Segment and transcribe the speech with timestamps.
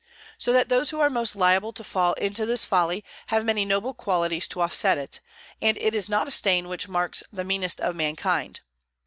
[0.39, 3.93] So that those who are most liable to fall into this folly have many noble
[3.93, 5.19] qualities to offset it,
[5.61, 8.61] and it is not a stain which marks the "meanest of mankind."